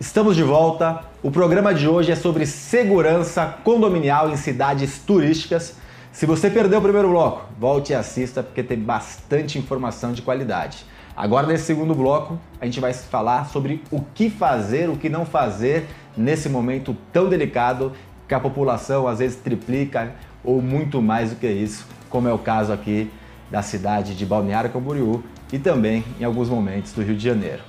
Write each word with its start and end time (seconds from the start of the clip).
Estamos 0.00 0.34
de 0.34 0.42
volta. 0.42 1.04
O 1.22 1.30
programa 1.30 1.74
de 1.74 1.86
hoje 1.86 2.10
é 2.10 2.16
sobre 2.16 2.46
segurança 2.46 3.58
condominial 3.62 4.30
em 4.30 4.36
cidades 4.36 4.98
turísticas. 4.98 5.76
Se 6.10 6.24
você 6.24 6.48
perdeu 6.48 6.78
o 6.78 6.82
primeiro 6.82 7.10
bloco, 7.10 7.46
volte 7.58 7.92
e 7.92 7.94
assista 7.94 8.42
porque 8.42 8.62
tem 8.62 8.78
bastante 8.78 9.58
informação 9.58 10.14
de 10.14 10.22
qualidade. 10.22 10.86
Agora, 11.14 11.46
nesse 11.46 11.64
segundo 11.64 11.94
bloco, 11.94 12.40
a 12.58 12.64
gente 12.64 12.80
vai 12.80 12.94
falar 12.94 13.50
sobre 13.50 13.82
o 13.90 14.00
que 14.00 14.30
fazer, 14.30 14.88
o 14.88 14.96
que 14.96 15.10
não 15.10 15.26
fazer 15.26 15.86
nesse 16.16 16.48
momento 16.48 16.96
tão 17.12 17.28
delicado 17.28 17.92
que 18.26 18.32
a 18.32 18.40
população 18.40 19.06
às 19.06 19.18
vezes 19.18 19.36
triplica 19.36 20.14
ou 20.42 20.62
muito 20.62 21.02
mais 21.02 21.28
do 21.28 21.36
que 21.36 21.46
isso, 21.46 21.86
como 22.08 22.26
é 22.26 22.32
o 22.32 22.38
caso 22.38 22.72
aqui 22.72 23.10
da 23.50 23.60
cidade 23.60 24.16
de 24.16 24.24
Balneário 24.24 24.70
Camboriú 24.70 25.22
e 25.52 25.58
também 25.58 26.02
em 26.18 26.24
alguns 26.24 26.48
momentos 26.48 26.94
do 26.94 27.02
Rio 27.02 27.14
de 27.14 27.22
Janeiro. 27.22 27.62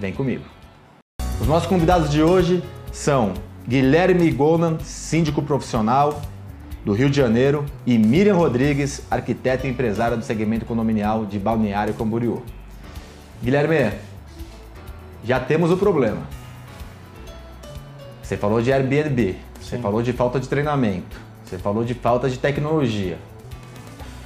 Vem 0.00 0.14
comigo. 0.14 0.55
Os 1.38 1.46
nossos 1.46 1.68
convidados 1.68 2.10
de 2.10 2.22
hoje 2.22 2.62
são 2.90 3.34
Guilherme 3.68 4.30
Gonan, 4.30 4.78
síndico 4.80 5.42
profissional 5.42 6.22
do 6.84 6.92
Rio 6.92 7.10
de 7.10 7.16
Janeiro, 7.16 7.66
e 7.84 7.98
Miriam 7.98 8.34
Rodrigues, 8.34 9.02
arquiteta 9.10 9.66
e 9.66 9.70
empresária 9.70 10.16
do 10.16 10.24
segmento 10.24 10.64
condominial 10.64 11.26
de 11.26 11.38
Balneário 11.38 11.92
Camboriú. 11.94 12.42
Guilherme, 13.42 13.92
já 15.24 15.38
temos 15.38 15.70
o 15.70 15.76
problema. 15.76 16.22
Você 18.22 18.36
falou 18.36 18.62
de 18.62 18.72
Airbnb, 18.72 19.36
você 19.60 19.78
falou 19.78 20.02
de 20.02 20.12
falta 20.12 20.40
de 20.40 20.48
treinamento, 20.48 21.20
você 21.44 21.58
falou 21.58 21.84
de 21.84 21.92
falta 21.92 22.30
de 22.30 22.38
tecnologia. 22.38 23.18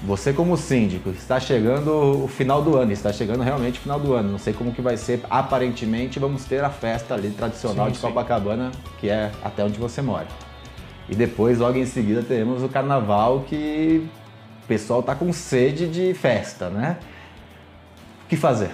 Você 0.03 0.33
como 0.33 0.57
síndico, 0.57 1.11
está 1.11 1.39
chegando 1.39 2.25
o 2.25 2.27
final 2.27 2.63
do 2.63 2.75
ano, 2.75 2.91
está 2.91 3.13
chegando 3.13 3.43
realmente 3.43 3.79
o 3.79 3.83
final 3.83 4.01
do 4.01 4.15
ano. 4.15 4.31
Não 4.33 4.39
sei 4.39 4.55
como 4.55 4.73
que 4.73 4.81
vai 4.81 4.97
ser. 4.97 5.21
Aparentemente 5.29 6.19
vamos 6.19 6.45
ter 6.47 6.65
a 6.65 6.71
festa 6.71 7.13
ali 7.13 7.31
tradicional 7.31 7.87
sim, 7.87 7.93
de 7.93 7.99
Copacabana, 7.99 8.71
que 8.99 9.11
é 9.11 9.31
até 9.45 9.63
onde 9.63 9.79
você 9.79 10.01
mora. 10.01 10.27
E 11.07 11.15
depois, 11.15 11.59
logo 11.59 11.77
em 11.77 11.85
seguida, 11.85 12.23
teremos 12.23 12.63
o 12.63 12.69
carnaval 12.69 13.45
que 13.47 14.09
o 14.65 14.67
pessoal 14.67 15.01
está 15.01 15.15
com 15.15 15.31
sede 15.35 15.87
de 15.87 16.15
festa, 16.15 16.71
né? 16.71 16.97
O 18.25 18.29
que 18.29 18.37
fazer? 18.37 18.71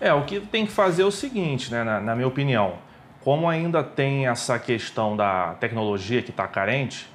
É, 0.00 0.12
o 0.12 0.24
que 0.24 0.40
tem 0.40 0.66
que 0.66 0.72
fazer 0.72 1.02
é 1.02 1.04
o 1.06 1.12
seguinte, 1.12 1.70
né, 1.70 1.84
na, 1.84 2.00
na 2.00 2.14
minha 2.16 2.26
opinião. 2.26 2.74
Como 3.22 3.48
ainda 3.48 3.84
tem 3.84 4.26
essa 4.26 4.58
questão 4.58 5.16
da 5.16 5.54
tecnologia 5.60 6.22
que 6.22 6.30
está 6.30 6.48
carente, 6.48 7.06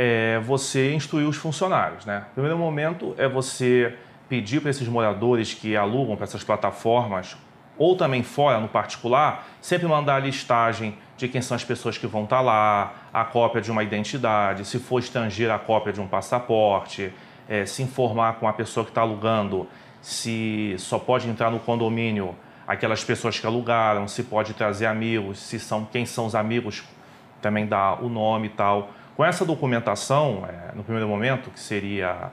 é 0.00 0.38
você 0.38 0.94
instruir 0.94 1.26
os 1.26 1.36
funcionários. 1.36 2.06
Né? 2.06 2.22
O 2.30 2.34
primeiro 2.34 2.56
momento 2.56 3.16
é 3.18 3.28
você 3.28 3.96
pedir 4.28 4.60
para 4.60 4.70
esses 4.70 4.86
moradores 4.86 5.52
que 5.52 5.76
alugam 5.76 6.14
para 6.14 6.22
essas 6.22 6.44
plataformas, 6.44 7.36
ou 7.76 7.96
também 7.96 8.22
fora, 8.22 8.60
no 8.60 8.68
particular, 8.68 9.48
sempre 9.60 9.88
mandar 9.88 10.16
a 10.16 10.18
listagem 10.20 10.96
de 11.16 11.26
quem 11.26 11.42
são 11.42 11.56
as 11.56 11.64
pessoas 11.64 11.98
que 11.98 12.06
vão 12.06 12.24
estar 12.24 12.36
tá 12.36 12.42
lá, 12.42 12.94
a 13.12 13.24
cópia 13.24 13.60
de 13.60 13.72
uma 13.72 13.82
identidade, 13.82 14.64
se 14.64 14.78
for 14.78 15.00
estrangeiro, 15.00 15.52
a 15.52 15.58
cópia 15.58 15.92
de 15.92 16.00
um 16.00 16.06
passaporte, 16.06 17.12
é, 17.48 17.66
se 17.66 17.82
informar 17.82 18.34
com 18.34 18.46
a 18.46 18.52
pessoa 18.52 18.84
que 18.84 18.92
está 18.92 19.00
alugando 19.00 19.66
se 20.00 20.76
só 20.78 20.96
pode 20.96 21.28
entrar 21.28 21.50
no 21.50 21.58
condomínio 21.58 22.36
aquelas 22.68 23.02
pessoas 23.02 23.40
que 23.40 23.46
alugaram, 23.46 24.06
se 24.06 24.22
pode 24.22 24.54
trazer 24.54 24.86
amigos, 24.86 25.40
se 25.40 25.58
são 25.58 25.84
quem 25.84 26.06
são 26.06 26.26
os 26.26 26.36
amigos, 26.36 26.84
também 27.42 27.66
dá 27.66 27.94
o 27.94 28.08
nome 28.08 28.46
e 28.46 28.50
tal. 28.50 28.90
Com 29.18 29.24
essa 29.24 29.44
documentação, 29.44 30.44
é, 30.48 30.76
no 30.76 30.84
primeiro 30.84 31.08
momento, 31.08 31.50
que 31.50 31.58
seria 31.58 32.30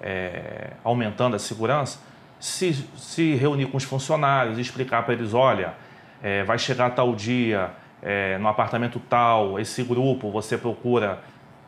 é, 0.00 0.70
aumentando 0.82 1.36
a 1.36 1.38
segurança, 1.38 1.98
se, 2.40 2.72
se 2.96 3.34
reunir 3.34 3.66
com 3.66 3.76
os 3.76 3.84
funcionários 3.84 4.56
e 4.56 4.62
explicar 4.62 5.02
para 5.02 5.12
eles: 5.12 5.34
olha, 5.34 5.74
é, 6.22 6.42
vai 6.42 6.58
chegar 6.58 6.88
tal 6.94 7.14
dia, 7.14 7.72
é, 8.00 8.38
no 8.38 8.48
apartamento 8.48 8.98
tal, 8.98 9.60
esse 9.60 9.82
grupo, 9.82 10.30
você 10.30 10.56
procura 10.56 11.18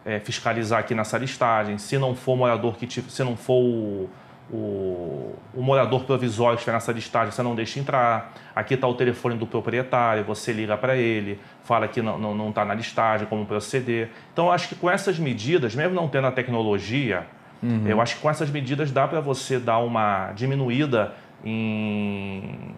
é, 0.03 0.19
fiscalizar 0.19 0.81
aqui 0.81 0.95
nessa 0.95 1.19
listagem. 1.19 1.77
Se 1.77 1.99
não 1.99 2.17
for 2.17 2.35
morador 2.35 2.75
que 2.79 2.91
se 2.91 3.23
não 3.23 3.37
for 3.37 3.61
o, 3.61 4.09
o, 4.51 5.35
o, 5.55 5.63
morador 5.63 6.05
provisório 6.05 6.57
que 6.57 6.61
estiver 6.61 6.75
nessa 6.75 6.93
listagem, 6.93 7.33
você 7.33 7.43
não 7.43 7.55
deixa 7.55 7.81
entrar. 7.81 8.35
Aqui 8.55 8.75
está 8.75 8.87
o 8.87 8.95
telefone 8.95 9.37
do 9.37 9.47
proprietário, 9.47 10.25
você 10.25 10.53
liga 10.53 10.77
para 10.77 10.97
ele, 10.97 11.41
fala 11.63 11.89
que 11.89 12.03
não 12.03 12.17
está 12.17 12.23
não, 12.23 12.35
não 12.35 12.53
tá 12.53 12.65
na 12.65 12.75
listagem, 12.75 13.27
como 13.27 13.47
proceder. 13.47 14.11
Então, 14.33 14.47
eu 14.47 14.53
acho 14.53 14.69
que 14.69 14.75
com 14.75 14.91
essas 14.91 15.19
medidas, 15.19 15.75
mesmo 15.75 15.95
não 15.95 16.09
tendo 16.09 16.27
a 16.27 16.33
tecnologia, 16.33 17.27
uhum. 17.63 17.87
eu 17.87 18.01
acho 18.01 18.17
que 18.17 18.23
com 18.23 18.31
essas 18.31 18.51
medidas 18.51 18.91
dá 18.91 19.09
para 19.09 19.21
você 19.21 19.59
dar 19.59 19.79
uma 19.79 20.33
diminuída 20.33 21.15
em, 21.43 22.75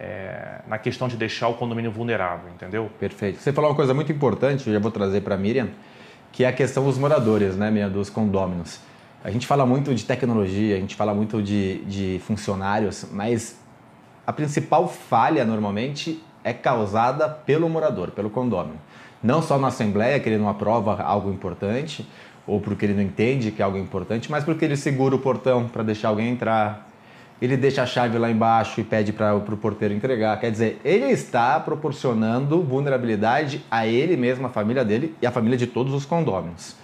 é, 0.00 0.60
na 0.66 0.78
questão 0.78 1.08
de 1.08 1.16
deixar 1.16 1.48
o 1.48 1.54
condomínio 1.54 1.90
vulnerável, 1.90 2.50
entendeu? 2.50 2.90
Perfeito. 2.98 3.38
Você 3.38 3.52
falou 3.52 3.70
uma 3.70 3.76
coisa 3.76 3.92
muito 3.92 4.10
importante, 4.10 4.66
eu 4.66 4.72
já 4.72 4.80
vou 4.80 4.90
trazer 4.90 5.20
para 5.20 5.34
a 5.34 5.38
Miriam, 5.38 5.68
que 6.32 6.44
é 6.44 6.48
a 6.48 6.52
questão 6.52 6.84
dos 6.84 6.96
moradores, 6.96 7.54
né, 7.54 7.70
minha, 7.70 7.88
dos 7.90 8.08
condôminos. 8.08 8.80
A 9.24 9.30
gente 9.30 9.46
fala 9.46 9.64
muito 9.64 9.94
de 9.94 10.04
tecnologia, 10.04 10.74
a 10.74 10.80
gente 10.80 10.96
fala 10.96 11.14
muito 11.14 11.40
de, 11.40 11.78
de 11.84 12.20
funcionários, 12.26 13.06
mas 13.12 13.56
a 14.26 14.32
principal 14.32 14.88
falha 14.88 15.44
normalmente 15.44 16.20
é 16.42 16.52
causada 16.52 17.28
pelo 17.28 17.68
morador, 17.68 18.10
pelo 18.10 18.28
condômino. 18.28 18.80
Não 19.22 19.40
só 19.40 19.58
na 19.58 19.68
assembleia, 19.68 20.18
que 20.18 20.28
ele 20.28 20.38
não 20.38 20.48
aprova 20.48 21.00
algo 21.00 21.30
importante, 21.30 22.04
ou 22.48 22.60
porque 22.60 22.84
ele 22.84 22.94
não 22.94 23.02
entende 23.02 23.52
que 23.52 23.62
é 23.62 23.64
algo 23.64 23.78
importante, 23.78 24.28
mas 24.28 24.42
porque 24.42 24.64
ele 24.64 24.76
segura 24.76 25.14
o 25.14 25.20
portão 25.20 25.68
para 25.68 25.84
deixar 25.84 26.08
alguém 26.08 26.30
entrar, 26.30 26.90
ele 27.40 27.56
deixa 27.56 27.82
a 27.82 27.86
chave 27.86 28.18
lá 28.18 28.28
embaixo 28.28 28.80
e 28.80 28.84
pede 28.84 29.12
para 29.12 29.36
o 29.36 29.40
porteiro 29.56 29.94
entregar. 29.94 30.40
Quer 30.40 30.50
dizer, 30.50 30.80
ele 30.84 31.06
está 31.06 31.60
proporcionando 31.60 32.60
vulnerabilidade 32.60 33.64
a 33.70 33.86
ele 33.86 34.16
mesmo, 34.16 34.46
a 34.46 34.50
família 34.50 34.84
dele 34.84 35.14
e 35.22 35.26
a 35.28 35.30
família 35.30 35.56
de 35.56 35.68
todos 35.68 35.94
os 35.94 36.04
condôminos. 36.04 36.81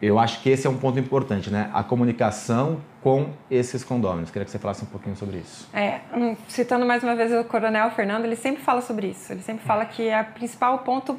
Eu 0.00 0.18
acho 0.18 0.40
que 0.40 0.48
esse 0.48 0.66
é 0.66 0.70
um 0.70 0.76
ponto 0.76 0.98
importante, 0.98 1.50
né? 1.50 1.70
A 1.74 1.82
comunicação 1.82 2.80
com 3.02 3.30
esses 3.50 3.82
condôminos. 3.82 4.30
Queria 4.30 4.44
que 4.44 4.50
você 4.50 4.58
falasse 4.58 4.84
um 4.84 4.86
pouquinho 4.86 5.16
sobre 5.16 5.38
isso. 5.38 5.68
É, 5.72 6.00
citando 6.46 6.86
mais 6.86 7.02
uma 7.02 7.16
vez 7.16 7.32
o 7.32 7.42
Coronel 7.44 7.90
Fernando, 7.90 8.24
ele 8.24 8.36
sempre 8.36 8.62
fala 8.62 8.80
sobre 8.80 9.08
isso. 9.08 9.32
Ele 9.32 9.42
sempre 9.42 9.64
fala 9.64 9.84
que 9.84 10.10
a 10.10 10.22
principal 10.22 10.78
ponto 10.78 11.18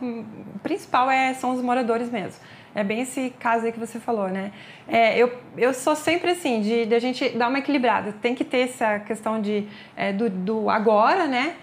principal 0.63 1.11
é 1.11 1.33
são 1.33 1.53
os 1.53 1.61
moradores 1.61 2.09
mesmo. 2.09 2.39
É 2.73 2.83
bem 2.83 3.01
esse 3.01 3.33
caso 3.39 3.65
aí 3.65 3.71
que 3.71 3.79
você 3.79 3.99
falou, 3.99 4.29
né? 4.29 4.51
É, 4.87 5.17
eu, 5.17 5.33
eu 5.57 5.73
sou 5.73 5.95
sempre 5.95 6.31
assim, 6.31 6.61
de, 6.61 6.85
de 6.85 6.95
a 6.95 6.99
gente 6.99 7.29
dar 7.29 7.49
uma 7.49 7.59
equilibrada. 7.59 8.13
Tem 8.21 8.33
que 8.35 8.45
ter 8.45 8.69
essa 8.69 8.99
questão 8.99 9.41
de, 9.41 9.67
é, 9.97 10.13
do, 10.13 10.29
do 10.29 10.69
agora, 10.69 11.27
né? 11.27 11.55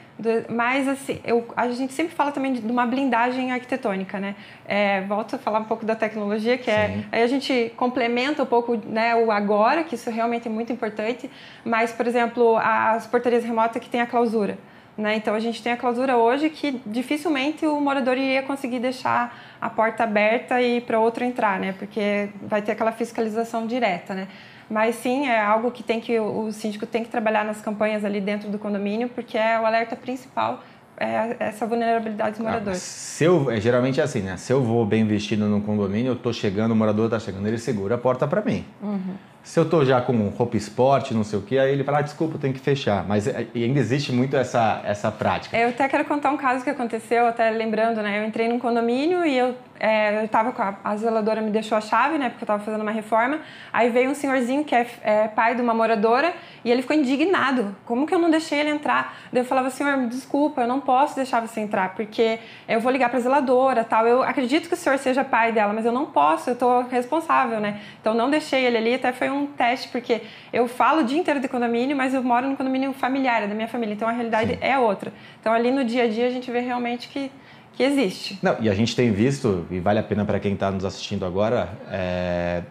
Mas 0.49 0.89
assim, 0.89 1.21
eu, 1.25 1.47
a 1.55 1.69
gente 1.69 1.93
sempre 1.93 2.15
fala 2.15 2.33
também 2.33 2.55
de 2.55 2.61
uma 2.67 2.87
blindagem 2.87 3.53
arquitetônica, 3.53 4.19
né? 4.19 4.35
É, 4.65 5.03
volto 5.03 5.37
a 5.37 5.39
falar 5.39 5.59
um 5.61 5.65
pouco 5.65 5.85
da 5.85 5.95
tecnologia, 5.95 6.57
que 6.57 6.71
é, 6.71 6.89
Sim. 6.89 7.05
é 7.13 7.17
aí 7.19 7.23
a 7.23 7.27
gente 7.27 7.73
complementa 7.77 8.43
um 8.43 8.47
pouco 8.47 8.77
né, 8.77 9.15
o 9.15 9.31
agora, 9.31 9.85
que 9.85 9.95
isso 9.95 10.11
realmente 10.11 10.49
é 10.49 10.51
muito 10.51 10.73
importante. 10.73 11.31
Mas, 11.65 11.93
por 11.93 12.07
exemplo, 12.07 12.57
as 12.57 13.07
portarias 13.07 13.45
remotas 13.45 13.83
que 13.83 13.91
tem 13.91 14.01
a 14.01 14.07
clausura. 14.07 14.59
Né? 14.97 15.17
Então 15.17 15.35
a 15.35 15.41
gente 15.41 15.63
tem 15.63 15.73
a 15.73 15.77
clausura 15.77 16.17
hoje 16.17 16.49
que 16.49 16.81
dificilmente 16.87 17.67
o 17.67 17.79
morador 17.79 18.17
iria 18.17 18.43
conseguir 18.43 18.79
deixar 18.79 19.57
a 19.61 19.69
porta 19.69 20.05
aberta 20.05 20.63
e 20.63 20.81
para 20.81 20.99
outro 20.99 21.23
entrar, 21.23 21.61
né? 21.61 21.75
Porque 21.79 22.31
vai 22.41 22.63
ter 22.63 22.73
aquela 22.73 22.93
fiscalização 22.93 23.67
direta, 23.67 24.15
né? 24.15 24.27
Mas 24.69 24.97
sim, 24.97 25.27
é 25.29 25.41
algo 25.41 25.71
que 25.71 25.83
tem 25.83 26.01
que 26.01 26.19
o 26.19 26.51
síndico 26.51 26.87
tem 26.87 27.05
que 27.05 27.11
trabalhar 27.11 27.45
nas 27.45 27.61
campanhas 27.61 28.05
ali 28.05 28.21
dentro 28.21 28.51
do 28.51 28.59
condomínio, 28.59 29.09
porque 29.09 29.39
é 29.39 29.61
o 29.61 29.65
alerta 29.65 29.95
principal 29.95 30.63
é 30.99 31.37
essa 31.39 31.67
vulnerabilidade 31.67 32.33
dos 32.33 32.41
ah, 32.41 32.51
moradores. 32.51 32.79
Ah, 32.79 32.81
se 32.81 33.25
eu, 33.25 33.51
é, 33.51 33.61
geralmente 33.61 34.01
é 34.01 34.05
assim, 34.05 34.23
né? 34.23 34.37
Se 34.37 34.53
eu 34.53 34.63
vou 34.63 34.85
bem 34.87 35.07
vestido 35.07 35.47
no 35.47 35.61
condomínio, 35.61 36.13
eu 36.13 36.17
tô 36.17 36.33
chegando, 36.33 36.73
o 36.73 36.77
morador 36.77 37.11
tá 37.11 37.19
chegando, 37.19 37.47
ele 37.47 37.59
segura 37.59 37.97
a 37.97 37.99
porta 37.99 38.27
para 38.27 38.41
mim. 38.43 38.65
Uhum. 38.83 39.15
Se 39.47 39.61
eu 39.61 39.71
tô 39.71 39.85
já 39.85 40.01
com 40.01 40.13
roupa 40.31 40.57
esporte, 40.57 41.15
não 41.15 41.23
sei 41.23 41.39
o 41.39 41.43
que, 41.43 41.57
aí 41.57 41.73
ele 41.73 41.85
fala, 41.85 41.99
ah, 41.99 42.03
desculpa, 42.03 42.37
tem 42.37 42.53
que 42.53 42.59
fechar. 42.59 43.07
Mas 43.07 43.29
é, 43.29 43.47
ainda 43.55 43.79
existe 43.79 44.11
muito 44.11 44.37
essa, 44.37 44.83
essa 44.85 45.09
prática. 45.09 45.57
Eu 45.57 45.69
até 45.69 45.89
quero 45.89 46.05
contar 46.05 46.33
um 46.33 46.37
caso 46.37 46.65
que 46.65 46.71
aconteceu, 46.71 47.29
até 47.29 47.49
lembrando, 47.51 48.03
né? 48.03 48.19
Eu 48.19 48.27
entrei 48.27 48.49
num 48.49 48.59
condomínio 48.59 49.25
e 49.25 49.39
eu 49.39 49.55
é, 49.79 50.23
eu 50.23 50.29
tava 50.29 50.53
com 50.53 50.63
a, 50.63 50.75
a 50.83 50.97
zeladora 50.97 51.41
me 51.41 51.51
deixou 51.51 51.77
a 51.77 51.81
chave, 51.81 52.19
né, 52.19 52.29
porque 52.31 52.45
eu 52.45 52.47
tava 52.47 52.63
fazendo 52.63 52.81
uma 52.81 52.91
reforma. 52.91 53.41
Aí 53.73 53.91
veio 53.91 54.11
um 54.11 54.15
senhorzinho 54.15 54.65
que 54.65 54.75
é, 54.75 54.87
é, 55.03 55.29
pai 55.29 55.55
de 55.55 55.63
uma 55.63 55.75
moradora 55.75 56.33
e 56.65 56.71
ele 56.71 56.83
ficou 56.83 56.97
indignado. 56.97 57.77
Como 57.85 58.07
que 58.07 58.15
eu 58.15 58.19
não 58.19 58.31
deixei 58.31 58.61
ele 58.61 58.71
entrar? 58.71 59.17
Daí 59.33 59.43
eu 59.43 59.47
falava, 59.47 59.71
senhor, 59.71 60.07
desculpa, 60.07 60.63
eu 60.63 60.69
não 60.69 60.81
posso 60.81 61.17
deixar 61.17 61.41
você 61.41 61.61
entrar, 61.61 61.95
porque 61.95 62.39
eu 62.69 62.81
vou 62.81 62.91
ligar 62.91 63.11
pra 63.11 63.21
zeladora 63.21 63.85
tal. 63.85 64.07
Eu 64.07 64.23
acredito 64.23 64.69
que 64.69 64.75
o 64.75 64.77
senhor 64.77 64.99
seja 64.99 65.25
pai 65.25 65.53
dela, 65.53 65.73
mas 65.73 65.85
eu 65.85 65.93
não 65.93 66.07
posso, 66.07 66.51
eu 66.51 66.57
tô 66.57 66.83
responsável, 66.83 67.61
né? 67.61 67.81
Então 68.01 68.15
não 68.15 68.31
deixei 68.31 68.65
ele 68.65 68.77
ali, 68.77 68.95
até 68.95 69.13
foi 69.13 69.31
um 69.31 69.36
teste, 69.45 69.89
porque 69.89 70.23
eu 70.51 70.67
falo 70.67 71.03
o 71.03 71.05
dia 71.05 71.19
inteiro 71.19 71.41
de 71.41 71.49
condomínio, 71.49 71.95
mas 71.95 72.15
eu 72.15 72.23
moro 72.23 72.49
no 72.49 72.57
condomínio 72.57 72.95
familiar, 72.95 73.43
é 73.43 73.47
da 73.47 73.55
minha 73.55 73.69
família, 73.69 73.93
então 73.93 74.09
a 74.09 74.13
realidade 74.13 74.53
Sim. 74.53 74.59
é 74.63 74.79
outra. 74.79 75.13
Então 75.39 75.53
ali 75.53 75.71
no 75.71 75.85
dia 75.85 76.05
a 76.05 76.09
dia 76.09 76.27
a 76.27 76.31
gente 76.31 76.51
vê 76.51 76.61
realmente 76.61 77.09
que 77.09 77.31
que 77.77 77.83
existe. 77.83 78.39
Não, 78.43 78.57
e 78.59 78.71
a 78.71 78.75
gente 78.75 78.97
tem 78.97 79.13
visto, 79.13 79.67
e 79.71 79.79
vale 79.79 79.99
a 79.99 80.03
pena 80.03 80.25
para 80.25 80.41
quem 80.41 80.55
está 80.55 80.71
nos 80.71 80.85
assistindo 80.85 81.27
agora, 81.27 81.69
é, 81.91 82.63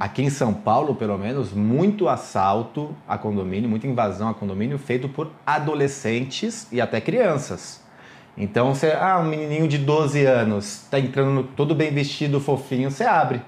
aqui 0.00 0.22
em 0.22 0.30
São 0.30 0.54
Paulo, 0.54 0.94
pelo 0.94 1.18
menos, 1.18 1.52
muito 1.52 2.08
assalto 2.08 2.96
a 3.06 3.18
condomínio, 3.18 3.68
muita 3.68 3.86
invasão 3.86 4.28
a 4.28 4.34
condomínio 4.34 4.78
feito 4.78 5.08
por 5.08 5.30
adolescentes 5.46 6.66
e 6.72 6.80
até 6.80 6.98
crianças. 7.00 7.82
Então, 8.36 8.74
você, 8.74 8.92
ah, 8.92 9.18
um 9.18 9.28
menininho 9.28 9.68
de 9.68 9.76
12 9.76 10.24
anos 10.24 10.84
está 10.84 10.98
entrando 10.98 11.42
todo 11.42 11.74
bem 11.74 11.92
vestido, 11.92 12.40
fofinho, 12.40 12.90
você 12.90 13.04
abre. 13.04 13.42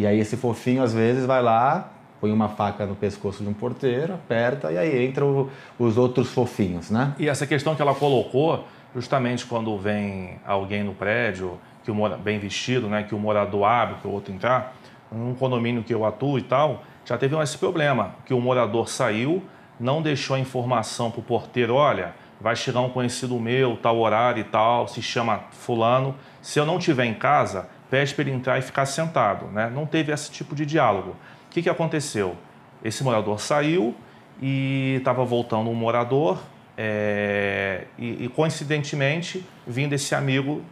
E 0.00 0.06
aí 0.06 0.18
esse 0.18 0.34
fofinho 0.34 0.82
às 0.82 0.94
vezes 0.94 1.26
vai 1.26 1.42
lá, 1.42 1.90
põe 2.22 2.32
uma 2.32 2.48
faca 2.48 2.86
no 2.86 2.96
pescoço 2.96 3.42
de 3.42 3.50
um 3.50 3.52
porteiro, 3.52 4.14
aperta 4.14 4.72
e 4.72 4.78
aí 4.78 5.06
entram 5.06 5.50
os 5.78 5.98
outros 5.98 6.30
fofinhos, 6.30 6.90
né? 6.90 7.14
E 7.18 7.28
essa 7.28 7.46
questão 7.46 7.76
que 7.76 7.82
ela 7.82 7.94
colocou, 7.94 8.64
justamente 8.94 9.44
quando 9.44 9.76
vem 9.76 10.40
alguém 10.46 10.82
no 10.82 10.94
prédio, 10.94 11.60
que 11.84 11.92
mora, 11.92 12.16
bem 12.16 12.38
vestido, 12.38 12.88
né, 12.88 13.02
que 13.02 13.14
o 13.14 13.18
morador 13.18 13.64
abre 13.64 13.96
para 13.96 14.08
o 14.08 14.12
outro 14.14 14.32
entrar, 14.32 14.74
num 15.12 15.34
condomínio 15.34 15.82
que 15.82 15.92
eu 15.92 16.06
atuo 16.06 16.38
e 16.38 16.42
tal, 16.42 16.82
já 17.04 17.18
teve 17.18 17.36
esse 17.36 17.58
problema, 17.58 18.14
que 18.24 18.32
o 18.32 18.40
morador 18.40 18.88
saiu, 18.88 19.42
não 19.78 20.00
deixou 20.00 20.34
a 20.34 20.38
informação 20.38 21.10
para 21.10 21.20
o 21.20 21.22
porteiro, 21.22 21.74
olha, 21.74 22.14
vai 22.40 22.56
chegar 22.56 22.80
um 22.80 22.88
conhecido 22.88 23.38
meu, 23.38 23.76
tal 23.76 23.98
horário 23.98 24.40
e 24.40 24.44
tal, 24.44 24.88
se 24.88 25.02
chama 25.02 25.40
fulano, 25.50 26.14
se 26.40 26.58
eu 26.58 26.64
não 26.64 26.78
estiver 26.78 27.04
em 27.04 27.12
casa, 27.12 27.68
pede 27.90 28.14
para 28.14 28.22
ele 28.22 28.32
entrar 28.32 28.58
e 28.58 28.62
ficar 28.62 28.86
sentado, 28.86 29.46
né? 29.46 29.70
Não 29.74 29.84
teve 29.84 30.12
esse 30.12 30.30
tipo 30.30 30.54
de 30.54 30.64
diálogo. 30.64 31.10
O 31.10 31.50
que, 31.50 31.60
que 31.60 31.68
aconteceu? 31.68 32.36
Esse 32.82 33.02
morador 33.02 33.40
saiu 33.40 33.94
e 34.40 34.96
estava 34.98 35.24
voltando 35.24 35.68
um 35.68 35.74
morador 35.74 36.38
é, 36.78 37.84
e, 37.98 38.24
e, 38.24 38.28
coincidentemente 38.28 39.44
vindo 39.66 39.92
esse 39.92 40.14
amigo 40.14 40.62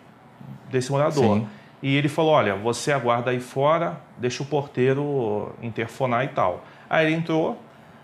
desse 0.70 0.91
morador. 0.91 1.38
Sim. 1.38 1.49
E 1.82 1.97
ele 1.97 2.09
falou: 2.09 2.32
Olha, 2.32 2.55
você 2.55 2.93
aguarda 2.93 3.31
aí 3.31 3.41
fora, 3.41 4.00
deixa 4.17 4.43
o 4.43 4.47
porteiro 4.47 5.53
interfonar 5.62 6.25
e 6.25 6.29
tal. 6.29 6.65
Aí 6.88 7.06
ele 7.06 7.17
entrou, 7.17 7.61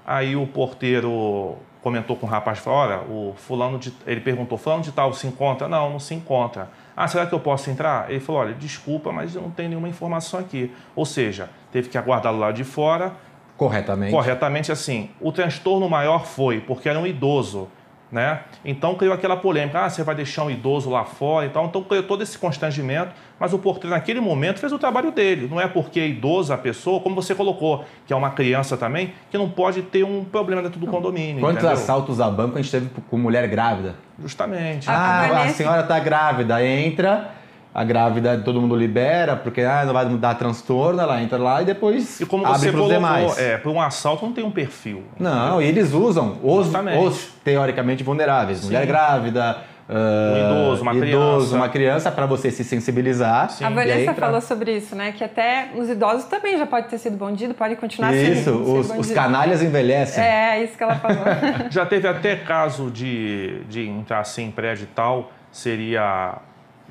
aí 0.07 0.37
o 0.37 0.47
porteiro 0.47 1.57
comentou 1.85 2.17
com 2.17 2.27
o 2.27 2.29
rapaz: 2.29 2.59
falou, 2.59 2.79
Olha, 2.81 3.01
o 3.03 3.35
fulano 3.37 3.79
de. 3.79 3.93
Ele 4.07 4.23
perguntou: 4.23 4.57
Fulano 4.57 4.83
de 4.83 4.91
tal 4.91 5.13
se 5.13 5.27
encontra? 5.27 5.69
Não, 5.69 5.91
não 5.91 6.01
se 6.01 6.15
encontra. 6.15 6.71
Ah, 6.97 7.07
será 7.07 7.27
que 7.27 7.35
eu 7.35 7.41
posso 7.41 7.71
entrar? 7.71 8.11
Ele 8.11 8.21
falou: 8.21 8.41
olha, 8.41 8.55
desculpa, 8.55 9.13
mas 9.13 9.35
eu 9.35 9.43
não 9.43 9.51
tenho 9.51 9.69
nenhuma 9.69 9.89
informação 9.89 10.41
aqui. 10.41 10.73
Ou 10.97 11.05
seja, 11.05 11.51
teve 11.71 11.89
que 11.91 11.99
aguardar 11.99 12.33
do 12.33 12.39
lado 12.39 12.55
de 12.55 12.65
fora. 12.65 13.13
Corretamente. 13.57 14.13
Corretamente, 14.13 14.73
assim. 14.73 15.11
O 15.21 15.31
transtorno 15.31 15.89
maior 15.89 16.25
foi 16.25 16.61
porque 16.61 16.89
era 16.89 16.99
um 16.99 17.07
idoso. 17.07 17.69
Né? 18.15 18.43
Então 18.65 18.95
criou 18.95 19.13
aquela 19.13 19.37
polêmica, 19.37 19.87
ah, 19.87 19.91
você 19.91 20.05
vai 20.05 20.15
deixar 20.15 20.45
um 20.45 20.51
idoso 20.51 20.89
lá 20.89 21.05
fora 21.05 21.47
e 21.47 21.49
tal. 21.49 21.67
Então 21.67 21.83
criou 21.83 22.05
todo 22.05 22.23
esse 22.23 22.39
constrangimento, 22.39 23.11
mas 23.41 23.53
o 23.53 23.59
porteiro 23.59 23.91
naquele 23.91 24.21
momento 24.21 24.61
fez 24.61 24.73
o 24.73 24.79
trabalho 24.79 25.11
dele. 25.11 25.49
Não 25.51 25.61
é 25.61 25.67
porque 25.67 25.99
é 25.99 26.07
idoso 26.07 26.53
a 26.53 26.57
pessoa, 26.57 27.01
como 27.01 27.17
você 27.17 27.35
colocou, 27.35 27.85
que 28.07 28.13
é 28.13 28.17
uma 28.17 28.31
criança 28.31 28.77
também, 28.77 29.13
que 29.33 29.37
não 29.37 29.51
pode 29.51 29.83
ter 29.83 30.05
um 30.05 30.23
problema 30.23 30.63
dentro 30.63 30.79
do 30.79 30.87
condomínio. 30.87 31.41
Quantos 31.41 31.65
entendeu? 31.65 31.73
assaltos 31.73 32.21
a 32.21 32.31
banco 32.31 32.57
a 32.57 32.63
gente 32.63 32.71
teve 32.71 32.89
com 33.11 33.19
mulher 33.19 33.49
grávida? 33.49 33.97
Justamente. 34.23 34.89
Ah, 34.89 35.43
a 35.43 35.49
senhora 35.49 35.81
está 35.81 35.99
grávida, 35.99 36.65
entra 36.65 37.33
a 37.75 37.83
grávida 37.83 38.39
todo 38.39 38.61
mundo 38.61 38.77
libera, 38.77 39.35
porque 39.35 39.63
ah, 39.63 39.85
não 39.85 39.93
vai 39.93 40.07
dar 40.07 40.37
transtorno, 40.37 41.01
ela 41.01 41.21
entra 41.21 41.37
lá 41.37 41.61
e 41.61 41.65
depois 41.65 42.21
e 42.21 42.27
como 42.27 42.47
abre 42.47 42.59
você 42.61 42.71
colocou, 42.71 42.95
demais. 42.95 43.37
É, 43.37 43.59
para 43.59 43.71
um 43.71 43.81
assalto 43.81 44.25
não 44.25 44.33
tem 44.33 44.45
um 44.45 44.51
perfil. 44.53 45.03
Não, 45.19 45.61
e 45.61 45.67
eles 45.67 45.93
usam 45.93 46.39
os, 46.41 46.69
os 46.73 47.33
teoricamente 47.43 48.05
vulneráveis, 48.05 48.59
Sim. 48.59 48.67
mulher 48.67 48.87
grávida, 48.87 49.59
uh, 49.89 49.93
um 49.93 50.37
idoso, 50.37 50.83
uma 50.83 50.95
idoso, 50.95 51.01
criança. 51.01 51.57
uma 51.57 51.69
criança 51.69 52.13
para 52.13 52.27
você 52.27 52.53
se 52.53 52.63
sensibilizar. 52.63 53.51
Sim. 53.51 53.65
A 53.65 53.71
Vanessa 53.71 54.15
falou 54.15 54.41
sobre 54.41 54.77
isso, 54.77 54.95
né? 54.95 55.11
Que 55.11 55.25
até 55.25 55.71
os 55.75 55.91
idosos 55.91 56.27
também 56.27 56.57
já 56.57 56.67
pode 56.67 56.87
ter 56.87 56.99
sido 56.99 57.17
bandido, 57.17 57.55
pode 57.55 57.75
continuar 57.75 58.15
isso, 58.15 58.45
sendo. 58.45 58.63
Isso, 58.63 58.93
os, 58.93 58.99
os 58.99 59.11
canalhas 59.11 59.61
envelhecem. 59.65 60.23
É, 60.23 60.63
isso 60.63 60.79
que 60.79 60.85
ela 60.85 60.95
falou. 60.95 61.25
já 61.71 61.85
teve 61.85 62.07
até 62.07 62.37
caso 62.37 62.89
de, 62.89 63.65
de 63.65 63.85
entrar 63.89 64.21
assim 64.21 64.45
em 64.45 64.51
prédio 64.53 64.85
e 64.85 64.95
tal, 64.95 65.33
seria 65.51 66.39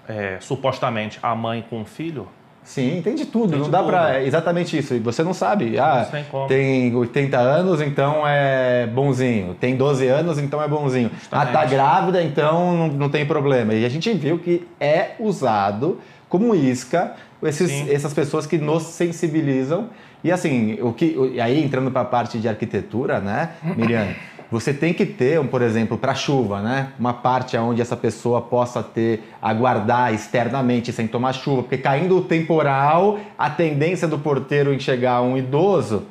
é, 0.07 0.37
supostamente 0.39 1.19
a 1.21 1.35
mãe 1.35 1.63
com 1.69 1.81
o 1.81 1.85
filho? 1.85 2.27
Sim, 2.63 3.01
tem 3.03 3.13
de 3.13 3.25
tudo. 3.25 3.49
Tem 3.49 3.59
não 3.59 3.65
de 3.65 3.71
dá 3.71 3.83
para 3.83 4.17
é 4.17 4.25
exatamente 4.25 4.77
isso. 4.77 4.97
Você 5.01 5.21
não 5.21 5.33
sabe. 5.33 5.77
Ah, 5.77 6.07
não 6.31 6.47
tem 6.47 6.95
80 6.95 7.37
anos, 7.37 7.81
então 7.81 8.25
é 8.25 8.87
bonzinho. 8.87 9.53
Tem 9.55 9.75
12 9.75 10.07
anos, 10.07 10.39
então 10.39 10.61
é 10.61 10.67
bonzinho. 10.67 11.11
Justamente. 11.13 11.49
Ah, 11.49 11.51
tá 11.51 11.65
grávida, 11.65 12.23
então 12.23 12.75
não, 12.75 12.87
não 12.87 13.09
tem 13.09 13.25
problema. 13.25 13.73
E 13.73 13.85
a 13.85 13.89
gente 13.89 14.11
viu 14.13 14.39
que 14.39 14.65
é 14.79 15.11
usado 15.19 15.99
como 16.29 16.55
isca 16.55 17.13
esses, 17.43 17.89
essas 17.89 18.13
pessoas 18.13 18.47
que 18.47 18.57
nos 18.57 18.83
sensibilizam. 18.83 19.89
E 20.23 20.31
assim, 20.31 20.77
o 20.81 20.93
que 20.93 21.37
aí 21.41 21.61
entrando 21.61 21.91
para 21.91 22.01
a 22.01 22.05
parte 22.05 22.39
de 22.39 22.47
arquitetura, 22.47 23.19
né, 23.19 23.51
Miriam? 23.75 24.07
Você 24.53 24.71
tem 24.71 24.93
que 24.93 25.03
ter, 25.03 25.43
por 25.47 25.63
exemplo, 25.63 25.97
para 25.97 26.13
chuva, 26.13 26.61
né? 26.61 26.89
Uma 26.99 27.11
parte 27.11 27.57
onde 27.57 27.81
essa 27.81 27.97
pessoa 27.97 28.39
possa 28.39 28.83
ter, 28.83 29.23
aguardar 29.41 30.13
externamente 30.13 30.93
sem 30.93 31.07
tomar 31.07 31.33
chuva, 31.33 31.63
porque 31.63 31.79
caindo 31.79 32.15
o 32.15 32.21
temporal, 32.21 33.17
a 33.35 33.49
tendência 33.49 34.07
do 34.07 34.19
porteiro 34.19 34.71
enxergar 34.71 35.23
um 35.23 35.35
idoso 35.35 36.03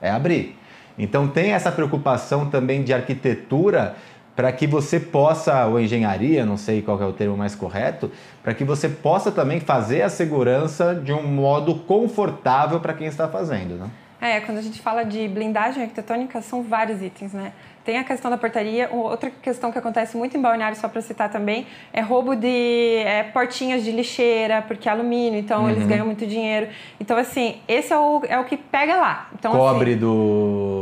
é 0.00 0.08
abrir. 0.08 0.56
Então 0.96 1.26
tem 1.26 1.50
essa 1.50 1.72
preocupação 1.72 2.48
também 2.48 2.84
de 2.84 2.94
arquitetura 2.94 3.96
para 4.36 4.52
que 4.52 4.64
você 4.64 5.00
possa, 5.00 5.66
ou 5.66 5.80
engenharia, 5.80 6.46
não 6.46 6.56
sei 6.56 6.80
qual 6.80 7.02
é 7.02 7.06
o 7.06 7.12
termo 7.12 7.36
mais 7.36 7.56
correto, 7.56 8.08
para 8.40 8.54
que 8.54 8.62
você 8.62 8.88
possa 8.88 9.32
também 9.32 9.58
fazer 9.58 10.02
a 10.02 10.08
segurança 10.08 10.94
de 10.94 11.12
um 11.12 11.26
modo 11.26 11.74
confortável 11.74 12.78
para 12.78 12.94
quem 12.94 13.08
está 13.08 13.26
fazendo, 13.26 13.74
né? 13.74 13.90
É, 14.20 14.40
quando 14.40 14.58
a 14.58 14.62
gente 14.62 14.80
fala 14.80 15.04
de 15.04 15.28
blindagem 15.28 15.82
arquitetônica, 15.82 16.40
são 16.42 16.62
vários 16.62 17.02
itens, 17.02 17.32
né? 17.32 17.52
Tem 17.84 17.96
a 17.96 18.04
questão 18.04 18.30
da 18.30 18.36
portaria. 18.36 18.88
Outra 18.92 19.30
questão 19.30 19.72
que 19.72 19.78
acontece 19.78 20.16
muito 20.16 20.36
em 20.36 20.40
balneário, 20.42 20.76
só 20.76 20.88
para 20.88 21.00
citar 21.00 21.30
também, 21.30 21.66
é 21.92 22.00
roubo 22.00 22.34
de 22.34 22.96
é, 23.06 23.22
portinhas 23.22 23.82
de 23.82 23.90
lixeira, 23.92 24.60
porque 24.60 24.88
é 24.88 24.92
alumínio, 24.92 25.38
então 25.38 25.62
uhum. 25.62 25.70
eles 25.70 25.86
ganham 25.86 26.04
muito 26.04 26.26
dinheiro. 26.26 26.68
Então, 27.00 27.16
assim, 27.16 27.56
esse 27.66 27.92
é 27.92 27.98
o, 27.98 28.22
é 28.28 28.38
o 28.38 28.44
que 28.44 28.56
pega 28.56 28.96
lá. 28.96 29.28
Então, 29.32 29.52
cobre 29.52 29.92
assim, 29.92 30.00
do 30.00 30.77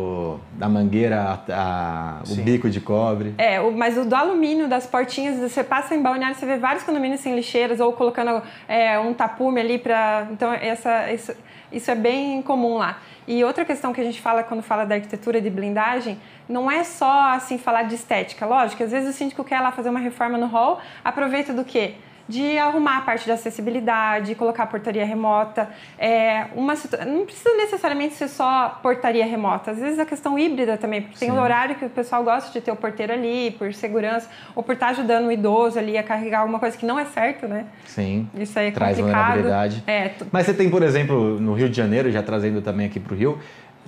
da 0.59 0.69
mangueira, 0.69 1.41
a, 1.51 2.23
o 2.29 2.35
bico 2.37 2.69
de 2.69 2.81
cobre. 2.81 3.35
É, 3.39 3.61
o, 3.61 3.71
mas 3.71 3.97
o 3.99 4.05
do 4.05 4.15
alumínio, 4.15 4.69
das 4.69 4.87
portinhas, 4.87 5.39
você 5.39 5.63
passa 5.63 5.95
em 5.95 6.03
balneário, 6.03 6.37
você 6.37 6.47
vê 6.47 6.57
vários 6.57 6.83
condomínios 6.83 7.21
sem 7.21 7.35
lixeiras 7.35 7.79
ou 7.79 7.93
colocando 7.93 8.43
é, 8.67 8.99
um 8.99 9.13
tapume 9.13 9.61
ali 9.61 9.79
para. 9.79 10.27
Então, 10.31 10.53
essa, 10.53 11.13
isso, 11.13 11.33
isso 11.71 11.91
é 11.91 11.95
bem 11.95 12.41
comum 12.43 12.79
lá. 12.79 12.99
E 13.29 13.45
outra 13.45 13.65
questão 13.65 13.93
que 13.93 14.01
a 14.01 14.05
gente 14.05 14.21
fala 14.21 14.43
quando 14.43 14.63
fala 14.63 14.85
da 14.85 14.95
arquitetura 14.95 15.41
de 15.41 15.51
blindagem, 15.51 16.19
não 16.49 16.71
é 16.71 16.85
só 16.85 17.33
assim 17.33 17.59
falar 17.59 17.83
de 17.83 17.95
estética. 17.95 18.47
Lógico, 18.47 18.83
às 18.83 18.93
vezes 18.93 19.15
o 19.15 19.17
síndico 19.17 19.45
quer 19.45 19.61
lá 19.61 19.73
fazer 19.73 19.91
uma 19.91 20.01
reforma 20.01 20.39
no 20.39 20.47
hall, 20.47 20.81
aproveita 21.05 21.53
do 21.53 21.65
quê? 21.65 21.95
De 22.29 22.59
arrumar 22.59 22.99
a 22.99 23.01
parte 23.03 23.25
de 23.25 23.33
acessibilidade, 23.33 24.35
colocar 24.35 24.65
a 24.65 24.67
portaria 24.67 25.05
remota. 25.05 25.69
É, 25.99 26.47
uma, 26.55 26.75
não 27.07 27.25
precisa 27.25 27.55
necessariamente 27.57 28.15
ser 28.15 28.29
só 28.29 28.79
portaria 28.83 29.25
remota, 29.25 29.71
às 29.71 29.79
vezes 29.79 29.99
a 29.99 30.05
questão 30.05 30.39
híbrida 30.39 30.77
também, 30.77 31.03
porque 31.03 31.19
Sim. 31.19 31.27
tem 31.27 31.35
o 31.35 31.41
horário 31.41 31.77
que 31.77 31.85
o 31.85 31.91
pessoal 31.91 32.23
gosta 32.25 32.53
de 32.53 32.61
ter 32.61 32.71
o 32.71 32.77
porteiro 32.77 33.13
ali, 33.13 33.55
por 33.59 33.73
segurança, 33.73 34.29
ou 34.55 34.63
por 34.63 34.75
estar 34.75 34.89
ajudando 34.89 35.27
o 35.27 35.33
idoso 35.33 35.79
ali 35.79 35.97
a 35.97 36.03
carregar 36.03 36.41
alguma 36.41 36.59
coisa 36.59 36.77
que 36.77 36.85
não 36.85 36.99
é 36.99 37.05
certo, 37.05 37.47
né? 37.47 37.67
Sim. 37.85 38.29
Isso 38.35 38.59
aí 38.59 38.69
é 38.69 38.71
Traz 38.71 38.97
complicado. 38.97 39.37
vulnerabilidade. 39.37 39.85
É, 39.87 40.13
Mas 40.33 40.47
você 40.47 40.55
tem, 40.55 40.69
por 40.69 40.83
exemplo, 40.83 41.41
no 41.41 41.55
Rio 41.55 41.69
de 41.69 41.77
Janeiro, 41.77 42.11
já 42.11 42.23
trazendo 42.23 42.61
também 42.61 42.87
aqui 42.87 42.99
para 43.01 43.15
o 43.15 43.17
Rio, 43.17 43.39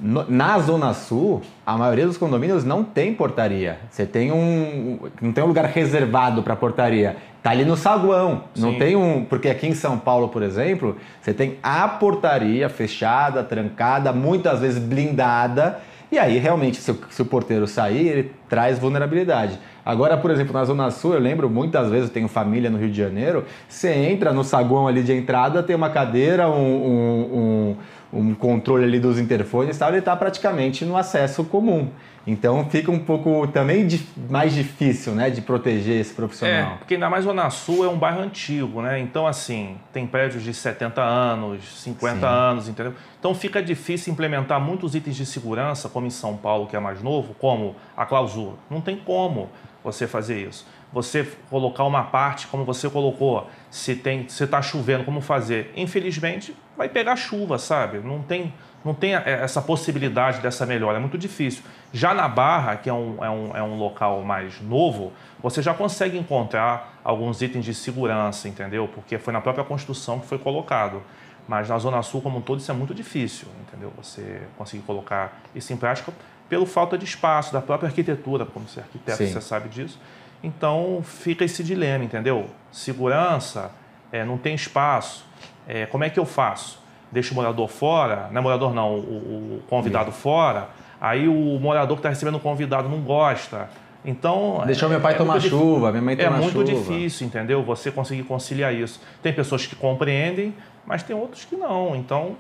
na 0.01 0.59
Zona 0.61 0.95
Sul, 0.95 1.43
a 1.67 1.77
maioria 1.77 2.07
dos 2.07 2.17
condomínios 2.17 2.65
não 2.65 2.85
tem 2.85 3.15
portaria. 3.15 3.79
Você 3.91 4.07
tem 4.07 4.33
um. 4.33 4.99
não 5.21 5.33
tem 5.33 5.43
um 5.43 5.47
lugar 5.47 5.65
reservado 5.67 6.43
para 6.43 6.55
portaria. 6.55 7.17
Tá 7.43 7.51
ali 7.51 7.65
no 7.65 7.77
saguão. 7.77 8.45
Sim. 8.55 8.63
Não 8.63 8.79
tem 8.79 8.97
um. 8.97 9.25
Porque 9.25 9.49
aqui 9.49 9.67
em 9.67 9.75
São 9.75 9.99
Paulo, 9.99 10.29
por 10.29 10.43
exemplo, 10.43 10.97
você 11.21 11.33
tem 11.33 11.59
a 11.63 11.89
portaria 11.89 12.69
fechada, 12.69 13.43
trancada, 13.43 14.13
muitas 14.13 14.61
vezes 14.61 14.79
blindada. 14.79 15.81
E 16.11 16.19
aí, 16.19 16.39
realmente, 16.39 16.79
se 16.79 16.91
o, 16.91 16.99
se 17.11 17.21
o 17.21 17.25
porteiro 17.27 17.67
sair, 17.67 18.09
ele 18.09 18.33
traz 18.49 18.79
vulnerabilidade. 18.79 19.59
Agora, 19.85 20.17
por 20.17 20.31
exemplo, 20.31 20.53
na 20.53 20.65
Zona 20.65 20.91
Sul, 20.91 21.15
eu 21.15 21.21
lembro 21.21 21.49
muitas 21.49 21.91
vezes, 21.91 22.09
eu 22.09 22.15
tenho 22.15 22.29
família 22.29 22.69
no 22.69 22.77
Rio 22.77 22.91
de 22.91 22.97
Janeiro, 22.97 23.45
você 23.67 23.91
entra 23.91 24.33
no 24.33 24.45
saguão 24.45 24.87
ali 24.87 25.03
de 25.03 25.15
entrada, 25.15 25.63
tem 25.63 25.75
uma 25.75 25.89
cadeira, 25.89 26.49
um, 26.49 26.53
um, 26.53 27.39
um 27.39 27.77
um 28.13 28.35
controle 28.35 28.85
ali 28.85 28.99
dos 28.99 29.19
interfones 29.19 29.77
e 29.77 29.79
tal, 29.79 29.91
ele 29.91 29.99
está 29.99 30.17
praticamente 30.17 30.85
no 30.85 30.97
acesso 30.97 31.45
comum. 31.45 31.91
Então 32.27 32.69
fica 32.69 32.91
um 32.91 32.99
pouco 32.99 33.47
também 33.47 33.89
mais 34.29 34.53
difícil, 34.53 35.15
né, 35.15 35.31
de 35.31 35.41
proteger 35.41 35.99
esse 35.99 36.13
profissional. 36.13 36.75
É, 36.75 36.77
porque 36.77 36.95
ainda 36.95 37.09
mais 37.09 37.25
Zona 37.25 37.49
Sul 37.49 37.87
é 37.87 37.89
um 37.89 37.97
bairro 37.97 38.21
antigo, 38.21 38.83
né? 38.83 38.99
Então 39.01 39.27
assim, 39.27 39.79
tem 39.95 40.07
prédios 40.07 40.43
de 40.43 40.53
70 40.53 41.01
anos, 41.03 41.83
50 41.83 42.19
Sim. 42.19 42.27
anos, 42.27 42.69
entendeu? 42.69 42.93
Então 43.19 43.35
fica 43.35 43.63
difícil 43.63 44.13
implementar 44.13 44.61
muitos 44.61 44.95
itens 44.95 45.17
de 45.17 45.25
segurança, 45.25 45.89
como 45.89 46.07
em 46.07 46.11
São 46.11 46.37
Paulo, 46.37 46.67
que 46.67 46.77
é 46.77 46.81
mais 46.81 47.03
novo, 47.03 47.35
como 47.39 47.75
a 47.97 48.05
clausura. 48.05 48.57
Não 48.69 48.83
tem 48.83 48.97
como 48.97 49.49
você 49.83 50.07
fazer 50.07 50.47
isso. 50.47 50.67
Você 50.93 51.27
colocar 51.49 51.85
uma 51.85 52.03
parte, 52.05 52.47
como 52.47 52.63
você 52.63 52.91
colocou, 52.91 53.49
se 53.71 53.95
tem, 53.95 54.29
se 54.29 54.45
está 54.45 54.61
chovendo, 54.61 55.05
como 55.05 55.23
fazer? 55.23 55.73
Infelizmente, 55.75 56.55
vai 56.79 56.89
pegar 56.89 57.17
chuva, 57.17 57.59
sabe? 57.59 57.99
Não 57.99 58.23
tem, 58.23 58.55
não 58.85 58.95
tem 58.95 59.15
essa 59.15 59.61
possibilidade 59.61 60.41
dessa 60.41 60.65
melhora, 60.65 60.97
é 60.97 61.01
muito 61.01 61.19
difícil. 61.19 61.65
Já 61.93 62.15
na 62.15 62.29
Barra, 62.29 62.77
que 62.77 62.89
é 62.89 62.95
um, 62.95 63.23
é 63.23 63.29
um, 63.29 63.57
é 63.57 63.63
um 63.63 63.77
local 63.77 64.23
mais 64.23 64.61
novo, 64.63 65.13
você 65.43 65.61
já 65.61 65.75
consegue 65.75 66.17
encontrar 66.17 67.01
alguns 67.03 67.43
itens 67.43 67.65
de 67.65 67.75
segurança, 67.75 68.49
entendeu? 68.49 68.87
Porque 68.87 69.19
foi 69.19 69.33
na 69.33 69.41
própria 69.41 69.65
construção 69.65 70.21
que 70.21 70.27
foi 70.27 70.39
colocado. 70.39 71.03
Mas 71.49 71.69
na 71.69 71.79
Zona 71.79 72.03
Sul, 72.03 72.21
como 72.21 72.39
um 72.39 72.43
todo, 72.43 72.61
isso 72.61 72.71
é 72.71 72.75
muito 72.75 72.95
difícil, 72.95 73.49
entendeu? 73.67 73.93
Você 73.97 74.43
conseguir 74.57 74.83
colocar 74.83 75.41
isso 75.55 75.73
em 75.73 75.77
prática 75.77 76.13
pelo 76.49 76.65
falta 76.65 76.97
de 76.97 77.05
espaço, 77.05 77.53
da 77.53 77.61
própria 77.61 77.89
arquitetura, 77.89 78.47
como 78.47 78.69
você 78.69 78.81
é 78.81 78.83
arquiteto, 78.83 79.19
Sim. 79.19 79.33
você 79.33 79.41
sabe 79.41 79.69
disso. 79.69 79.99
Então 80.43 81.03
fica 81.03 81.45
esse 81.45 81.65
dilema, 81.65 82.05
entendeu? 82.05 82.49
Segurança, 82.71 83.73
é, 84.13 84.25
não 84.25 84.39
tem 84.39 84.55
espaço. 84.55 85.27
É, 85.69 85.85
como 85.85 86.03
é 86.03 86.11
que 86.11 86.19
eu 86.19 86.25
faço? 86.25 86.81
Deixo 87.13 87.33
o 87.33 87.37
morador 87.37 87.69
fora, 87.69 88.29
não 88.33 88.41
é 88.41 88.43
morador 88.43 88.75
não, 88.75 88.95
o, 88.95 89.59
o 89.59 89.63
convidado 89.69 90.11
Sim. 90.11 90.19
fora, 90.19 90.71
aí 91.01 91.29
o 91.29 91.59
morador 91.61 91.97
que 91.97 92.01
está 92.01 92.09
recebendo 92.09 92.37
o 92.37 92.41
convidado 92.41 92.89
não 92.89 93.01
gosta. 93.01 93.69
Então. 94.05 94.63
Deixou 94.65 94.89
meu 94.89 95.01
pai 95.01 95.15
é 95.15 95.17
tomar 95.17 95.41
chuva, 95.41 95.91
minha 95.91 96.03
mãe 96.03 96.17
tomar 96.17 96.31
chuva. 96.31 96.39
É 96.39 96.55
muito 96.55 96.71
chuva. 96.71 96.81
difícil, 96.81 97.27
entendeu? 97.27 97.63
Você 97.63 97.91
conseguir 97.91 98.23
conciliar 98.23 98.75
isso. 98.75 99.01
Tem 99.23 99.33
pessoas 99.33 99.67
que 99.67 99.77
compreendem, 99.77 100.55
mas 100.87 101.03
tem 101.03 101.15
outros 101.15 101.45
que 101.45 101.57
não. 101.57 101.95
Então. 101.95 102.37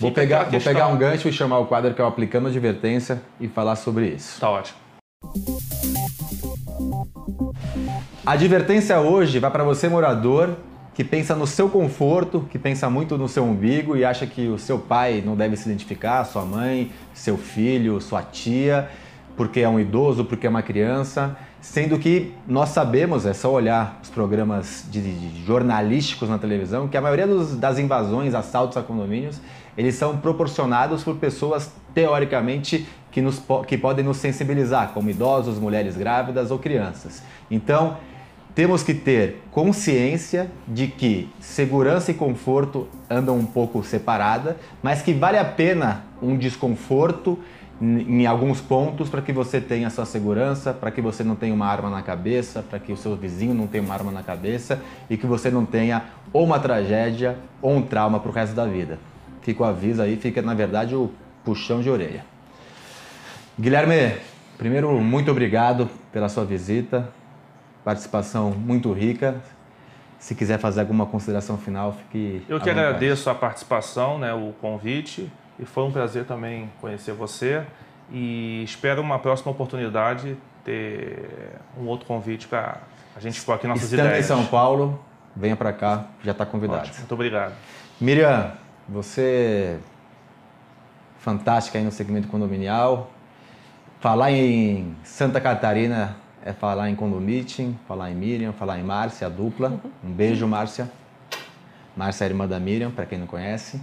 Vou 0.00 0.12
pegar, 0.12 0.44
vou 0.44 0.60
pegar 0.60 0.86
um 0.88 0.96
gancho 0.96 1.28
e 1.28 1.32
chamar 1.32 1.58
o 1.58 1.66
quadro 1.66 1.92
que 1.92 2.00
é 2.00 2.04
o 2.04 2.06
Aplicando 2.06 2.48
Advertência 2.48 3.20
e 3.40 3.48
falar 3.48 3.76
sobre 3.76 4.08
isso. 4.08 4.40
Tá 4.40 4.48
ótimo. 4.48 4.78
A 8.24 8.32
advertência 8.32 9.00
hoje 9.00 9.40
vai 9.40 9.50
para 9.50 9.64
você, 9.64 9.88
morador, 9.88 10.56
que 10.98 11.04
pensa 11.04 11.36
no 11.36 11.46
seu 11.46 11.68
conforto, 11.68 12.44
que 12.50 12.58
pensa 12.58 12.90
muito 12.90 13.16
no 13.16 13.28
seu 13.28 13.44
umbigo 13.44 13.96
e 13.96 14.04
acha 14.04 14.26
que 14.26 14.48
o 14.48 14.58
seu 14.58 14.80
pai 14.80 15.22
não 15.24 15.36
deve 15.36 15.56
se 15.56 15.68
identificar, 15.68 16.24
sua 16.24 16.44
mãe, 16.44 16.90
seu 17.14 17.38
filho, 17.38 18.00
sua 18.00 18.20
tia, 18.20 18.90
porque 19.36 19.60
é 19.60 19.68
um 19.68 19.78
idoso, 19.78 20.24
porque 20.24 20.44
é 20.44 20.50
uma 20.50 20.60
criança, 20.60 21.36
sendo 21.60 22.00
que 22.00 22.34
nós 22.48 22.70
sabemos, 22.70 23.26
é 23.26 23.32
só 23.32 23.52
olhar 23.52 24.00
os 24.02 24.10
programas 24.10 24.86
de, 24.90 25.00
de 25.00 25.46
jornalísticos 25.46 26.28
na 26.28 26.36
televisão, 26.36 26.88
que 26.88 26.96
a 26.96 27.00
maioria 27.00 27.28
dos, 27.28 27.54
das 27.54 27.78
invasões, 27.78 28.34
assaltos 28.34 28.76
a 28.76 28.82
condomínios, 28.82 29.40
eles 29.76 29.94
são 29.94 30.16
proporcionados 30.16 31.04
por 31.04 31.14
pessoas 31.14 31.70
teoricamente 31.94 32.88
que, 33.12 33.22
nos, 33.22 33.40
que 33.68 33.78
podem 33.78 34.04
nos 34.04 34.16
sensibilizar, 34.16 34.90
como 34.92 35.08
idosos, 35.08 35.60
mulheres 35.60 35.96
grávidas 35.96 36.50
ou 36.50 36.58
crianças. 36.58 37.22
Então, 37.48 37.96
temos 38.54 38.82
que 38.82 38.94
ter 38.94 39.42
consciência 39.50 40.50
de 40.66 40.88
que 40.88 41.28
segurança 41.40 42.10
e 42.10 42.14
conforto 42.14 42.88
andam 43.08 43.36
um 43.36 43.46
pouco 43.46 43.82
separada, 43.84 44.56
mas 44.82 45.02
que 45.02 45.12
vale 45.12 45.38
a 45.38 45.44
pena 45.44 46.04
um 46.20 46.36
desconforto 46.36 47.38
em 47.80 48.26
alguns 48.26 48.60
pontos 48.60 49.08
para 49.08 49.22
que 49.22 49.32
você 49.32 49.60
tenha 49.60 49.88
sua 49.88 50.04
segurança, 50.04 50.74
para 50.74 50.90
que 50.90 51.00
você 51.00 51.22
não 51.22 51.36
tenha 51.36 51.54
uma 51.54 51.66
arma 51.66 51.88
na 51.88 52.02
cabeça, 52.02 52.60
para 52.60 52.78
que 52.78 52.92
o 52.92 52.96
seu 52.96 53.14
vizinho 53.14 53.54
não 53.54 53.68
tenha 53.68 53.84
uma 53.84 53.94
arma 53.94 54.10
na 54.10 54.22
cabeça 54.22 54.82
e 55.08 55.16
que 55.16 55.26
você 55.26 55.48
não 55.50 55.64
tenha 55.64 56.06
ou 56.32 56.44
uma 56.44 56.58
tragédia 56.58 57.38
ou 57.62 57.76
um 57.76 57.82
trauma 57.82 58.18
para 58.18 58.30
o 58.30 58.34
resto 58.34 58.54
da 58.54 58.66
vida. 58.66 58.98
Fica 59.42 59.62
o 59.62 59.66
aviso 59.66 60.02
aí, 60.02 60.16
fica 60.16 60.42
na 60.42 60.54
verdade 60.54 60.96
o 60.96 61.10
puxão 61.44 61.80
de 61.80 61.88
orelha. 61.88 62.24
Guilherme, 63.58 64.16
primeiro, 64.56 65.00
muito 65.00 65.30
obrigado 65.30 65.88
pela 66.12 66.28
sua 66.28 66.44
visita 66.44 67.08
participação 67.88 68.50
muito 68.50 68.92
rica. 68.92 69.36
Se 70.18 70.34
quiser 70.34 70.58
fazer 70.58 70.80
alguma 70.80 71.06
consideração 71.06 71.56
final, 71.56 71.94
fique. 71.94 72.44
Eu 72.46 72.60
que 72.60 72.68
agradeço 72.68 73.30
a 73.30 73.34
participação, 73.34 74.18
né, 74.18 74.34
o 74.34 74.52
convite, 74.60 75.32
e 75.58 75.64
foi 75.64 75.84
um 75.84 75.90
prazer 75.90 76.26
também 76.26 76.70
conhecer 76.82 77.12
você. 77.12 77.62
E 78.12 78.62
espero 78.62 79.00
uma 79.00 79.18
próxima 79.18 79.50
oportunidade 79.52 80.36
ter 80.64 81.30
um 81.80 81.86
outro 81.86 82.06
convite 82.06 82.46
para 82.46 82.78
a 83.16 83.20
gente 83.20 83.38
expor 83.38 83.54
aqui 83.54 83.66
nossas 83.66 83.84
Estando 83.84 84.06
ideias. 84.06 84.26
em 84.26 84.28
São 84.28 84.44
Paulo, 84.44 85.02
venha 85.34 85.56
para 85.56 85.72
cá, 85.72 86.04
já 86.22 86.32
está 86.32 86.44
convidado. 86.44 86.80
Ótimo, 86.80 86.98
muito 86.98 87.14
obrigado. 87.14 87.54
Miriam, 87.98 88.52
você 88.86 89.78
fantástica 91.20 91.78
aí 91.78 91.84
no 91.84 91.90
segmento 91.90 92.28
condominial. 92.28 93.10
Falar 93.98 94.30
em 94.30 94.94
Santa 95.02 95.40
Catarina 95.40 96.16
é 96.44 96.52
falar 96.52 96.88
em 96.90 96.94
Condomiting, 96.94 97.78
falar 97.86 98.10
em 98.10 98.14
Miriam, 98.14 98.52
falar 98.52 98.78
em 98.78 98.82
Márcia, 98.82 99.26
a 99.26 99.30
dupla. 99.30 99.80
Um 100.04 100.10
beijo, 100.10 100.46
Márcia. 100.46 100.90
Márcia 101.96 102.24
é 102.24 102.28
irmã 102.28 102.46
da 102.46 102.60
Miriam, 102.60 102.90
para 102.90 103.06
quem 103.06 103.18
não 103.18 103.26
conhece. 103.26 103.80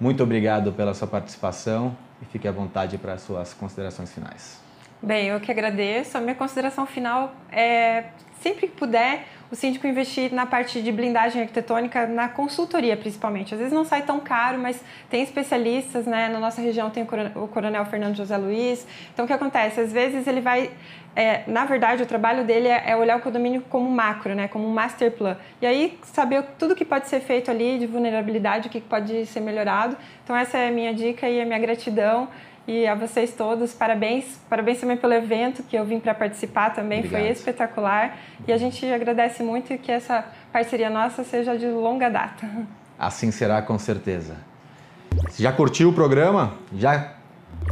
Muito 0.00 0.22
obrigado 0.22 0.72
pela 0.72 0.94
sua 0.94 1.06
participação 1.06 1.96
e 2.20 2.24
fique 2.24 2.48
à 2.48 2.52
vontade 2.52 2.98
para 2.98 3.12
as 3.12 3.22
suas 3.22 3.54
considerações 3.54 4.12
finais. 4.12 4.60
Bem, 5.00 5.26
eu 5.26 5.40
que 5.40 5.50
agradeço. 5.50 6.16
A 6.16 6.20
minha 6.20 6.34
consideração 6.34 6.86
final 6.86 7.34
é 7.50 8.04
sempre 8.40 8.68
que 8.68 8.74
puder, 8.74 9.26
o 9.52 9.54
síndico 9.54 9.86
investir 9.86 10.32
na 10.32 10.46
parte 10.46 10.80
de 10.80 10.90
blindagem 10.90 11.42
arquitetônica, 11.42 12.06
na 12.06 12.26
consultoria 12.26 12.96
principalmente. 12.96 13.52
Às 13.52 13.60
vezes 13.60 13.74
não 13.74 13.84
sai 13.84 14.00
tão 14.00 14.18
caro, 14.18 14.58
mas 14.58 14.82
tem 15.10 15.22
especialistas, 15.22 16.06
né? 16.06 16.30
Na 16.30 16.40
nossa 16.40 16.62
região 16.62 16.88
tem 16.88 17.06
o 17.34 17.46
Coronel 17.48 17.84
Fernando 17.84 18.16
José 18.16 18.34
Luiz. 18.38 18.86
Então, 19.12 19.26
o 19.26 19.28
que 19.28 19.34
acontece? 19.34 19.78
Às 19.78 19.92
vezes 19.92 20.26
ele 20.26 20.40
vai 20.40 20.70
é, 21.14 21.42
na 21.46 21.66
verdade, 21.66 22.02
o 22.02 22.06
trabalho 22.06 22.44
dele 22.44 22.68
é, 22.68 22.84
é, 22.86 22.96
olhar 22.96 23.18
o 23.18 23.20
condomínio 23.20 23.62
como 23.68 23.90
macro, 23.90 24.34
né, 24.34 24.48
como 24.48 24.66
um 24.66 24.72
master 24.72 25.12
plan. 25.12 25.36
E 25.60 25.66
aí 25.66 25.98
saber 26.04 26.42
tudo 26.58 26.74
que 26.74 26.86
pode 26.86 27.06
ser 27.08 27.20
feito 27.20 27.50
ali 27.50 27.78
de 27.78 27.86
vulnerabilidade, 27.86 28.68
o 28.68 28.70
que 28.70 28.80
pode 28.80 29.26
ser 29.26 29.40
melhorado. 29.40 29.94
Então 30.24 30.34
essa 30.34 30.56
é 30.56 30.68
a 30.68 30.72
minha 30.72 30.94
dica 30.94 31.28
e 31.28 31.40
a 31.40 31.44
minha 31.44 31.58
gratidão. 31.58 32.28
E 32.66 32.86
a 32.86 32.94
vocês 32.94 33.32
todos, 33.32 33.72
parabéns. 33.72 34.38
Parabéns 34.48 34.80
também 34.80 34.96
pelo 34.96 35.12
evento 35.12 35.62
que 35.62 35.76
eu 35.76 35.84
vim 35.84 35.98
para 35.98 36.14
participar 36.14 36.70
também, 36.70 37.00
Obrigado. 37.00 37.22
foi 37.22 37.30
espetacular. 37.30 38.18
E 38.46 38.52
a 38.52 38.56
gente 38.56 38.84
agradece 38.86 39.42
muito 39.42 39.76
que 39.78 39.90
essa 39.90 40.24
parceria 40.52 40.88
nossa 40.88 41.24
seja 41.24 41.56
de 41.56 41.66
longa 41.66 42.08
data. 42.08 42.48
Assim 42.98 43.30
será 43.30 43.60
com 43.62 43.78
certeza. 43.78 44.36
Já 45.38 45.52
curtiu 45.52 45.90
o 45.90 45.92
programa? 45.92 46.54
Já 46.72 47.14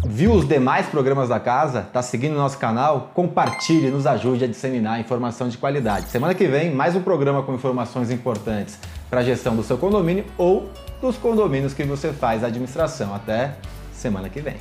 Viu 0.05 0.33
os 0.33 0.47
demais 0.47 0.87
programas 0.87 1.29
da 1.29 1.41
casa? 1.41 1.83
Tá 1.83 2.01
seguindo 2.01 2.35
o 2.35 2.39
nosso 2.39 2.59
canal? 2.59 3.11
Compartilhe, 3.13 3.91
nos 3.91 4.07
ajude 4.07 4.45
a 4.45 4.47
disseminar 4.47 5.01
informação 5.01 5.49
de 5.49 5.59
qualidade. 5.59 6.07
Semana 6.07 6.35
que 6.35 6.47
vem, 6.47 6.73
mais 6.73 6.95
um 6.95 7.03
programa 7.03 7.43
com 7.43 7.55
informações 7.55 8.11
importantes 8.11 8.79
para 9.11 9.21
a 9.21 9.25
gestão 9.25 9.57
do 9.57 9.63
seu 9.63 9.77
condomínio 9.77 10.25
ou 10.39 10.71
dos 11.01 11.17
condomínios 11.17 11.75
que 11.75 11.83
você 11.83 12.13
faz 12.13 12.45
a 12.45 12.47
administração. 12.47 13.15
Até 13.15 13.55
semana 13.93 14.29
que 14.29 14.41
vem. 14.41 14.57